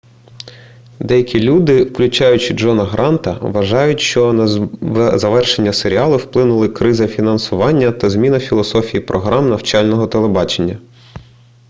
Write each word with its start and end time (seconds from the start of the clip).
деякі 0.99 1.39
люди 1.39 1.83
включаючи 1.83 2.53
джона 2.53 2.83
гранта 2.83 3.31
вважають 3.41 3.99
що 3.99 4.33
на 4.33 4.47
завершення 5.17 5.73
серіалу 5.73 6.17
вплинули 6.17 6.69
криза 6.69 7.07
фінансування 7.07 7.91
та 7.91 8.09
зміна 8.09 8.39
філософії 8.39 9.01
програм 9.03 9.49
навчального 9.49 10.07
телебачення 10.07 10.79